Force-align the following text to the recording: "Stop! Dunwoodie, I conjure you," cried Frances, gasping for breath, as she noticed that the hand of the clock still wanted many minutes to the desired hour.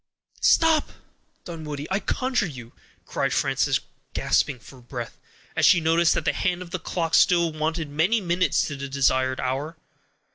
"Stop! 0.41 0.93
Dunwoodie, 1.45 1.85
I 1.91 1.99
conjure 1.99 2.47
you," 2.47 2.73
cried 3.05 3.31
Frances, 3.33 3.79
gasping 4.15 4.57
for 4.57 4.81
breath, 4.81 5.19
as 5.55 5.63
she 5.63 5.79
noticed 5.79 6.15
that 6.15 6.25
the 6.25 6.33
hand 6.33 6.63
of 6.63 6.71
the 6.71 6.79
clock 6.79 7.13
still 7.13 7.51
wanted 7.53 7.87
many 7.87 8.19
minutes 8.19 8.63
to 8.65 8.75
the 8.75 8.89
desired 8.89 9.39
hour. 9.39 9.77